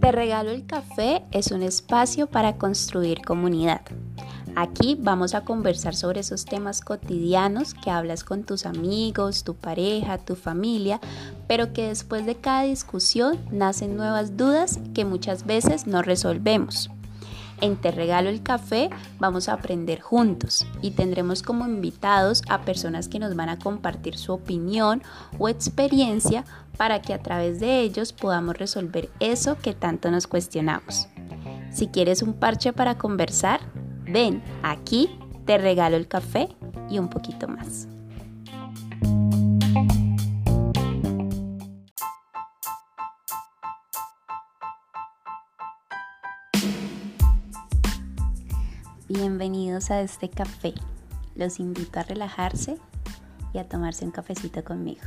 [0.00, 3.82] Te regalo el café es un espacio para construir comunidad.
[4.56, 10.18] Aquí vamos a conversar sobre esos temas cotidianos que hablas con tus amigos, tu pareja,
[10.18, 10.98] tu familia,
[11.46, 16.90] pero que después de cada discusión nacen nuevas dudas que muchas veces no resolvemos.
[17.60, 23.08] En Te Regalo el Café vamos a aprender juntos y tendremos como invitados a personas
[23.08, 25.02] que nos van a compartir su opinión
[25.38, 26.44] o experiencia
[26.76, 31.08] para que a través de ellos podamos resolver eso que tanto nos cuestionamos.
[31.70, 33.60] Si quieres un parche para conversar,
[34.04, 36.48] ven, aquí te regalo el café
[36.88, 37.88] y un poquito más.
[49.10, 50.74] Bienvenidos a este café.
[51.34, 52.76] Los invito a relajarse
[53.54, 55.00] y a tomarse un cafecito conmigo.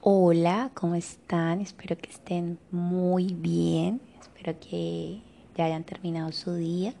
[0.00, 1.60] Hola, ¿cómo están?
[1.60, 4.00] Espero que estén muy bien.
[4.20, 5.22] Espero que
[5.56, 6.94] ya hayan terminado su día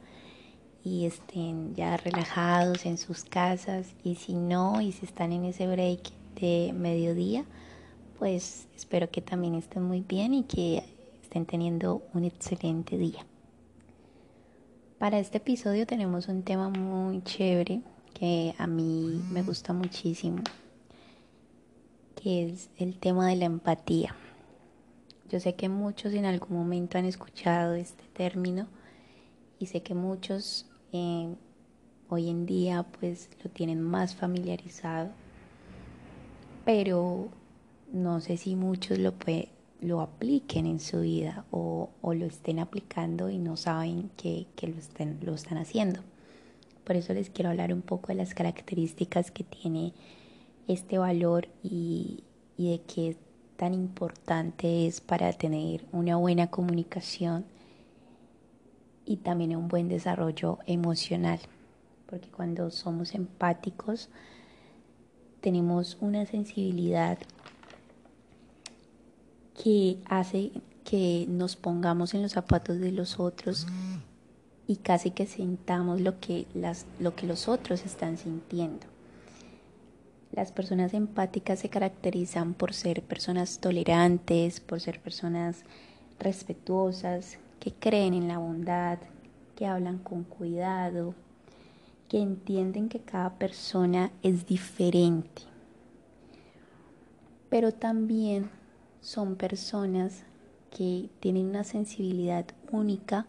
[0.82, 3.94] y estén ya relajados en sus casas.
[4.02, 7.44] Y si no, y si están en ese break de mediodía,
[8.18, 10.82] pues espero que también estén muy bien y que
[11.22, 13.26] estén teniendo un excelente día.
[14.98, 17.82] Para este episodio tenemos un tema muy chévere
[18.14, 20.38] que a mí me gusta muchísimo,
[22.14, 24.14] que es el tema de la empatía.
[25.28, 28.68] Yo sé que muchos en algún momento han escuchado este término
[29.58, 31.34] y sé que muchos eh,
[32.08, 35.10] hoy en día pues lo tienen más familiarizado,
[36.64, 37.28] pero
[37.92, 39.14] no sé si muchos lo,
[39.80, 45.18] lo apliquen en su vida o, lo estén aplicando y no saben que, lo, estén,
[45.22, 46.00] lo están haciendo.
[46.84, 49.92] Por eso les quiero hablar un poco de las características que tiene
[50.68, 52.22] este valor y,
[52.56, 53.16] y de qué
[53.56, 57.44] tan importante es para tener una buena comunicación
[59.04, 61.40] y también un buen desarrollo emocional.
[62.06, 64.10] Porque cuando somos empáticos,
[65.40, 67.18] tenemos una sensibilidad
[69.62, 70.52] que hace
[70.84, 73.66] que nos pongamos en los zapatos de los otros
[74.66, 78.86] y casi que sintamos lo que, las, lo que los otros están sintiendo.
[80.32, 85.64] Las personas empáticas se caracterizan por ser personas tolerantes, por ser personas
[86.18, 88.98] respetuosas, que creen en la bondad,
[89.56, 91.14] que hablan con cuidado,
[92.08, 95.42] que entienden que cada persona es diferente.
[97.48, 98.50] Pero también
[99.00, 100.24] son personas
[100.76, 103.26] que tienen una sensibilidad única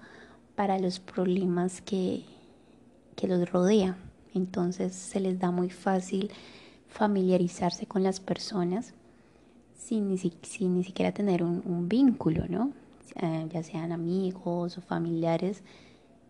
[0.55, 2.23] para los problemas que,
[3.15, 3.95] que los rodean.
[4.33, 6.31] Entonces se les da muy fácil
[6.89, 8.93] familiarizarse con las personas
[9.75, 12.71] sin ni, siquiera tener un, vínculo, ¿no?
[13.15, 15.63] Eh, ya sean amigos o familiares,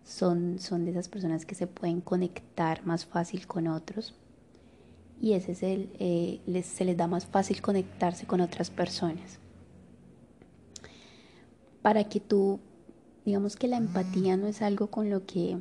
[0.04, 4.14] son, son de esas personas que se pueden conectar más fácil con otros
[5.22, 9.40] y ese es el, eh, les, se les da más fácil conectarse con otras personas.
[11.82, 12.60] Para que tú,
[13.26, 15.58] digamos que la empatía no es algo con lo que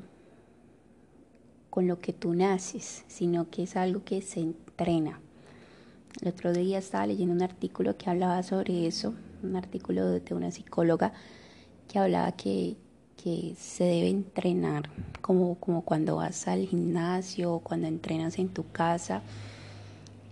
[1.70, 5.20] con lo que tú naces, sino que es algo que se entrena.
[6.22, 9.12] El otro día estaba leyendo un artículo que hablaba sobre eso,
[9.42, 11.12] un artículo de una psicóloga
[11.86, 12.78] que hablaba que,
[13.26, 14.88] que se debe entrenar,
[15.20, 19.20] como, como cuando vas al gimnasio, cuando entrenas en tu casa,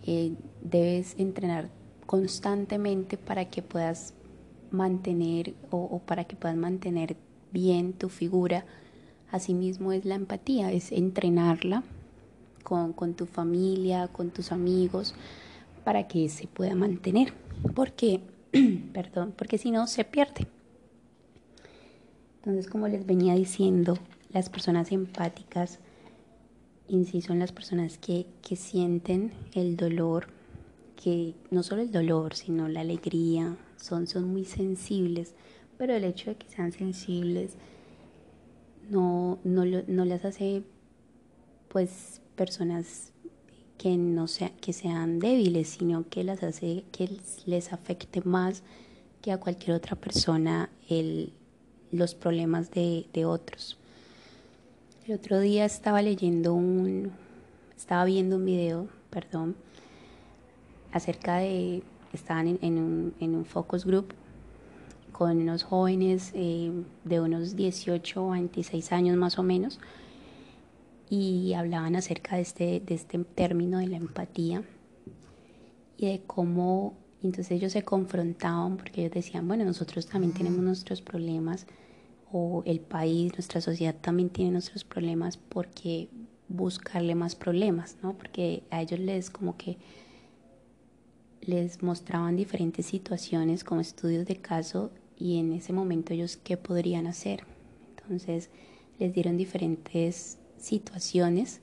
[0.06, 1.70] eh, debes entrenar
[2.06, 4.14] constantemente para que puedas
[4.70, 7.16] mantener o, para que puedas mantener
[7.50, 8.64] bien tu figura.
[9.32, 11.82] Asimismo es la empatía, es entrenarla
[12.62, 15.16] con, con tu familia, con tus amigos,
[15.82, 17.32] para que se pueda mantener.
[17.74, 18.20] Porque,
[18.92, 20.46] perdón, porque si no se pierde.
[22.44, 23.96] Entonces, como les venía diciendo,
[24.30, 25.78] las personas empáticas
[27.06, 30.26] sí son las personas que, que sienten el dolor,
[31.02, 35.34] que no solo el dolor, sino la alegría, son, son muy sensibles,
[35.78, 37.54] pero el hecho de que sean sensibles
[38.90, 40.64] no, no, no las hace
[41.68, 43.12] pues personas
[43.78, 47.08] que no sea, que sean débiles, sino que las hace que
[47.46, 48.62] les afecte más
[49.22, 51.32] que a cualquier otra persona el,
[51.94, 53.78] los problemas de, otros.
[55.06, 57.12] El otro día estaba leyendo un,
[57.76, 59.54] estaba viendo un video, perdón,
[60.92, 61.82] acerca de,
[62.12, 64.14] estaban en, un, en un, focus group
[65.12, 66.72] con unos jóvenes eh,
[67.04, 69.78] de unos 18 a 26 años más o menos,
[71.08, 74.64] y hablaban acerca de este, de este término de la empatía
[75.96, 76.94] y de cómo
[77.24, 81.66] entonces ellos se confrontaban porque ellos decían, bueno, nosotros también tenemos nuestros problemas
[82.30, 86.08] o el país, nuestra sociedad también tiene nuestros problemas porque
[86.48, 88.12] buscarle más problemas, ¿no?
[88.12, 89.78] Porque a ellos les como que
[91.40, 97.06] les mostraban diferentes situaciones como estudios de caso y en ese momento ellos qué podrían
[97.06, 97.44] hacer.
[97.88, 98.50] Entonces
[98.98, 101.60] les dieron diferentes situaciones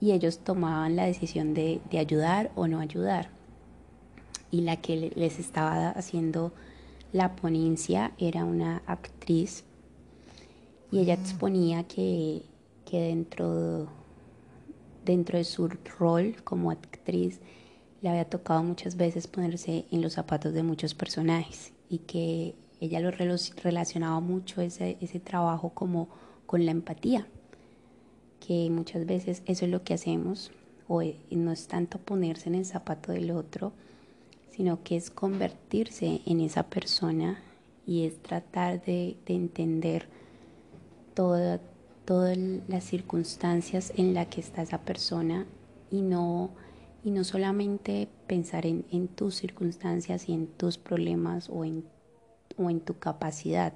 [0.00, 3.43] y ellos tomaban la decisión de, de ayudar o no ayudar.
[4.54, 6.52] Y la que les estaba haciendo
[7.12, 9.64] la ponencia era una actriz.
[10.92, 12.42] Y ella exponía que,
[12.88, 13.88] que dentro,
[15.04, 15.66] dentro de su
[15.98, 17.40] rol como actriz
[18.00, 23.00] le había tocado muchas veces ponerse en los zapatos de muchos personajes y que ella
[23.00, 26.08] lo relacionaba mucho ese, ese trabajo como
[26.46, 27.26] con la empatía,
[28.38, 30.52] que muchas veces eso es lo que hacemos,
[30.86, 33.72] o e, no es tanto ponerse en el zapato del otro,
[34.54, 37.42] sino que es convertirse en esa persona
[37.86, 40.06] y es tratar de, de entender
[41.14, 41.60] toda,
[42.04, 45.46] todas las circunstancias en las que está esa persona
[45.90, 46.50] y no
[47.02, 51.84] y no solamente pensar en, en, tus circunstancias y en tus problemas o en,
[52.56, 53.74] o en tu capacidad,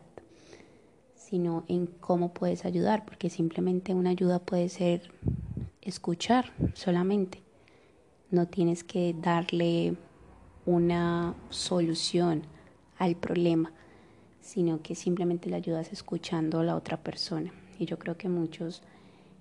[1.14, 5.10] sino en cómo puedes ayudar, porque simplemente una ayuda puede ser
[5.82, 7.42] escuchar solamente.
[8.30, 9.98] No tienes que darle
[10.68, 12.42] una solución
[12.98, 13.72] al problema,
[14.42, 17.54] sino que simplemente le ayudas escuchando a la otra persona.
[17.78, 18.82] Y yo creo que muchos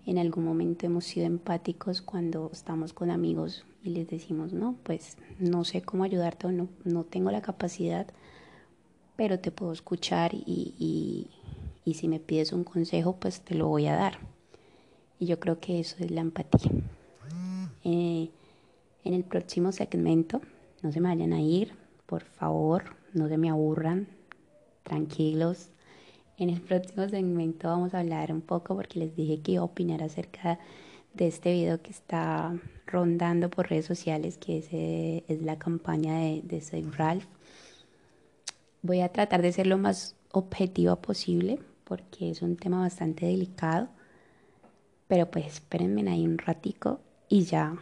[0.05, 5.17] en algún momento hemos sido empáticos cuando estamos con amigos y les decimos, no, pues
[5.37, 8.07] no sé cómo ayudarte o no, no tengo la capacidad,
[9.17, 11.27] pero te puedo escuchar y,
[11.83, 14.19] y, si me pides un consejo, pues te lo voy a dar.
[15.19, 16.71] Y yo creo que eso es la empatía.
[17.83, 18.29] Eh,
[19.03, 20.41] en el próximo segmento,
[20.81, 21.73] no se me vayan a ir,
[22.05, 24.07] por favor, no se me aburran,
[24.83, 25.69] tranquilos.
[26.37, 29.65] En el próximo segmento vamos a hablar un poco porque les dije que iba a
[29.65, 30.59] opinar acerca
[31.13, 36.19] de este video que está rondando por redes sociales, que es, eh, es la campaña
[36.19, 37.25] de, de Soy Ralph.
[38.83, 43.89] Voy a tratar de ser lo más objetiva posible porque es un tema bastante delicado.
[45.07, 47.75] Pero pues espérenme ahí un ratico y ya,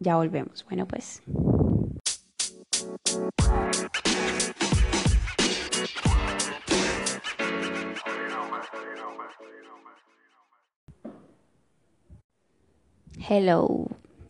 [0.00, 0.64] ya volvemos.
[0.68, 1.22] Bueno pues.
[13.30, 13.86] Hello,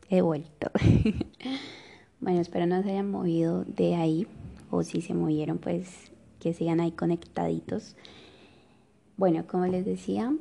[0.08, 0.72] he vuelto.
[2.20, 4.26] bueno, espero no se hayan movido de ahí
[4.70, 6.10] o si se movieron, pues
[6.40, 7.94] que sigan ahí conectaditos.
[9.16, 10.32] Bueno, como les decía,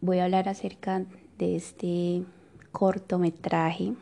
[0.00, 1.06] voy a hablar acerca
[1.38, 2.24] de este
[2.72, 3.94] cortometraje,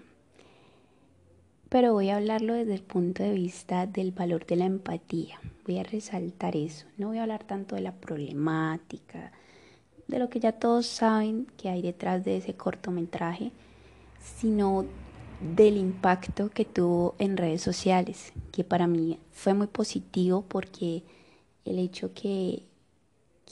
[1.68, 5.40] pero voy a hablarlo desde el punto de vista del valor de la empatía.
[5.66, 6.86] Voy a resaltar eso.
[6.96, 9.32] No voy a hablar tanto de la problemática,
[10.06, 13.50] de lo que ya todos saben que hay detrás de ese cortometraje,
[14.20, 14.84] sino
[15.54, 21.02] del impacto que tuvo en redes sociales, que para mí fue muy positivo porque
[21.64, 22.62] el hecho que,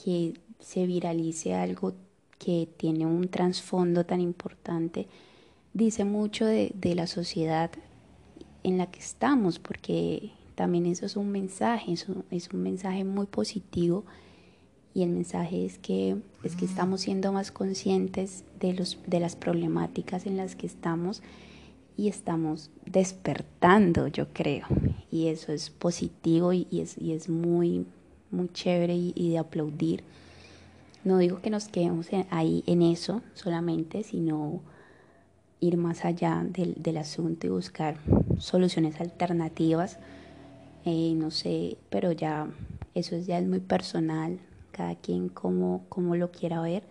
[0.03, 1.93] que se viralice algo
[2.39, 5.07] que tiene un trasfondo tan importante
[5.73, 7.69] dice mucho de, de, la sociedad
[8.65, 13.27] en la que estamos, porque también eso es un mensaje, eso es un mensaje muy
[13.27, 14.05] positivo
[14.95, 19.35] y el mensaje es que, es que estamos siendo más conscientes de, los, de las
[19.35, 21.21] problemáticas en las que estamos
[21.95, 24.65] y estamos despertando, yo creo.
[25.11, 27.85] Y eso es positivo y, es, y es muy,
[28.31, 30.03] muy chévere y, de aplaudir.
[31.03, 34.61] No digo que nos quedemos ahí en eso solamente, sino
[35.65, 37.97] ir más allá del, del asunto y buscar
[38.37, 39.97] soluciones alternativas.
[40.85, 42.47] Eh, no sé, pero ya
[42.93, 44.39] eso ya es muy personal,
[44.71, 46.83] cada quien como, como lo quiera ver.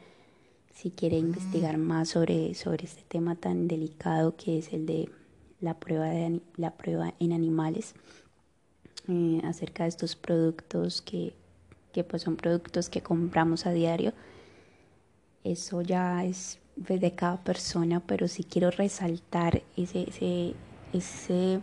[0.73, 5.09] Si quiere investigar más sobre, sobre este tema tan delicado que es el de
[5.61, 7.95] la prueba, de, la prueba en animales,
[9.07, 11.35] eh, acerca de estos productos que,
[11.93, 14.13] que pues son productos que compramos a diario,
[15.45, 20.55] eso ya es de cada persona, pero si quiero resaltar ese, ese,
[20.93, 21.61] ese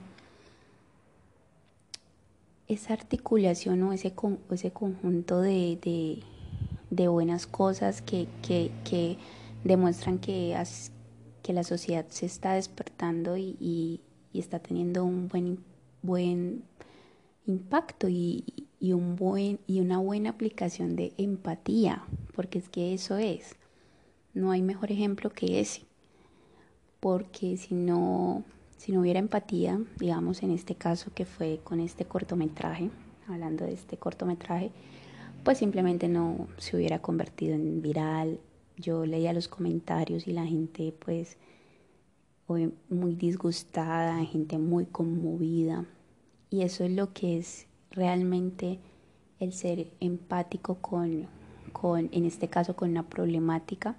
[2.74, 4.14] esa articulación o ese,
[4.50, 6.22] ese conjunto de,
[6.90, 9.18] de, buenas cosas que, que,
[9.66, 10.56] demuestran que,
[11.44, 14.00] que la sociedad se está despertando y, y,
[14.34, 15.60] está teniendo un buen,
[16.02, 16.64] buen
[17.46, 18.46] impacto y,
[18.80, 23.58] y, un buen, y una buena aplicación de empatía, porque es que eso es.
[24.34, 25.84] No hay mejor ejemplo que ese,
[27.00, 28.44] porque si no,
[28.78, 32.90] si no hubiera empatía, digamos en este caso que fue con este cortometraje,
[33.28, 34.72] hablando de este cortometraje,
[35.44, 38.40] pues simplemente no se hubiera convertido en viral.
[38.78, 41.38] Yo leía los comentarios y la gente pues
[42.90, 45.86] muy disgustada, gente muy conmovida.
[46.50, 48.80] Y eso es lo que es realmente
[49.40, 51.28] el ser empático con,
[51.72, 53.96] con en este caso, con una problemática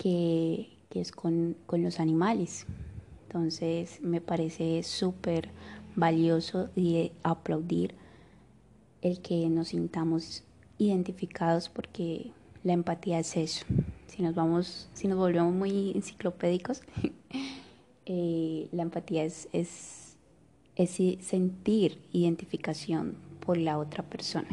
[0.00, 2.66] que, es con, con los animales.
[3.26, 5.50] Entonces me parece súper
[5.94, 7.94] valioso y aplaudir
[9.02, 10.42] el que nos sintamos
[10.78, 12.32] identificados porque
[12.64, 13.66] la empatía es eso.
[14.06, 16.82] Si nos vamos, si nos volvemos muy enciclopédicos,
[18.06, 20.16] eh, la empatía es, es,
[20.76, 20.90] es
[21.24, 24.48] sentir identificación por la otra persona.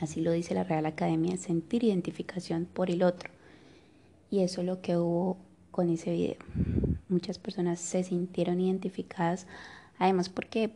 [0.00, 3.30] Así lo dice la Real Academia, sentir identificación por el otro.
[4.30, 5.36] Y eso es lo que hubo
[5.70, 6.36] con ese video.
[7.08, 9.46] Muchas personas se sintieron identificadas,
[9.98, 10.70] además porque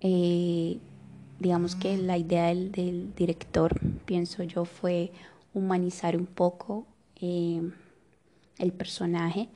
[0.00, 0.78] eh,
[1.38, 5.12] digamos que la idea del, director, pienso yo, fue
[5.54, 6.86] humanizar un poco
[7.20, 7.62] eh,
[8.58, 9.48] el personaje,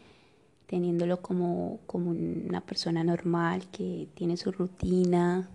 [0.66, 5.48] teniéndolo como, como una persona normal que tiene su rutina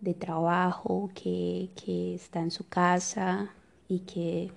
[0.00, 3.50] de trabajo, que, que está en su casa
[3.88, 4.50] y que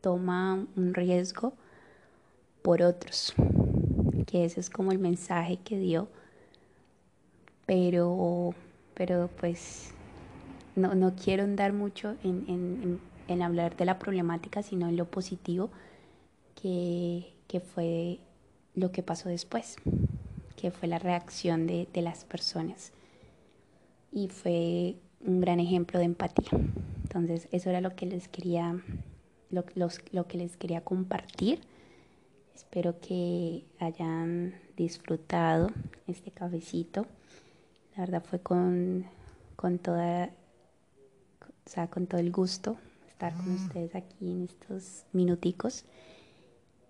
[0.00, 1.54] toma un riesgo
[2.62, 3.34] por otros,
[4.26, 6.08] que ese es como el mensaje que dio,
[7.66, 8.54] pero,
[8.94, 9.92] pero pues
[10.78, 15.70] no, no quiero andar mucho en, hablar de la problemática, sino en lo positivo
[16.54, 17.34] que,
[17.74, 18.18] fue
[18.74, 19.76] lo que pasó después,
[20.56, 22.92] que fue la reacción de, las personas.
[24.12, 26.48] Y fue un gran ejemplo de empatía.
[27.02, 28.80] Entonces, eso era lo que les quería,
[29.50, 29.64] lo,
[30.12, 31.60] lo que les quería compartir.
[32.54, 35.70] Espero que hayan disfrutado
[36.06, 37.06] este cafecito.
[37.96, 39.06] La verdad fue con,
[39.56, 40.30] con toda
[41.68, 42.78] o sea, con todo el gusto
[43.08, 43.66] estar con mm.
[43.66, 45.84] ustedes aquí en estos minuticos.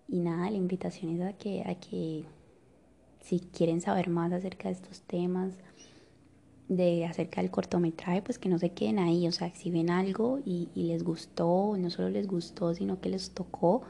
[0.07, 2.23] Y nada, la invitación es a que, a que
[3.19, 5.53] si quieren saber más acerca de estos temas,
[6.69, 10.39] de acerca del cortometraje, pues que no se queden ahí, o sea, si ven algo
[10.45, 13.81] y, les gustó, no solo les gustó, sino que les tocó,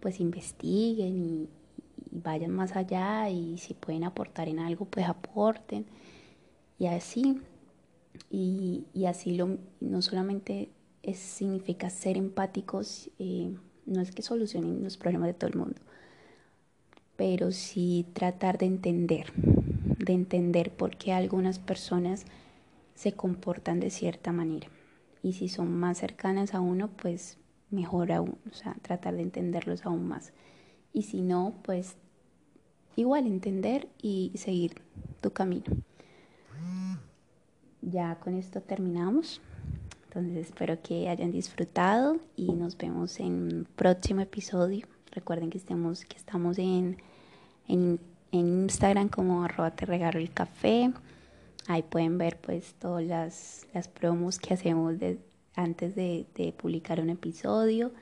[0.00, 1.48] pues investiguen y,
[2.12, 5.86] vayan más allá y si pueden aportar en algo, pues aporten.
[6.78, 7.40] Y así,
[8.30, 10.70] y, así lo, no solamente
[11.14, 13.54] significa ser empáticos, eh,
[13.86, 15.80] no es que solucionen los problemas de todo el mundo,
[17.16, 19.32] pero sí tratar de entender,
[20.06, 22.24] de entender por qué algunas personas
[22.94, 24.68] se comportan de cierta manera.
[25.22, 27.36] Y si son más cercanas a uno, pues
[27.70, 30.32] mejor aún, o sea, tratar de entenderlos aún más.
[30.94, 31.96] Y si no, pues
[32.96, 34.80] igual entender y seguir
[35.20, 35.66] tu camino
[37.86, 39.40] ya con esto terminamos.
[40.04, 44.86] Entonces espero que hayan disfrutado y nos vemos en un próximo episodio.
[45.12, 46.98] Recuerden que estemos, que estamos en,
[47.68, 48.00] en,
[48.32, 50.92] Instagram como arroba te regalo el café.
[51.68, 53.04] Ahí pueden ver pues todas
[53.72, 54.94] las, promos que hacemos
[55.54, 57.92] antes de, de publicar un episodio.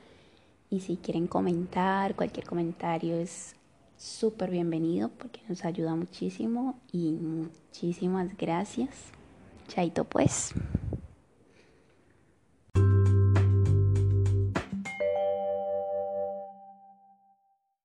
[0.71, 3.55] Y si quieren comentar, cualquier comentario es
[3.97, 8.91] súper bienvenido porque nos ayuda muchísimo y muchísimas gracias.
[9.69, 10.53] Chaito pues.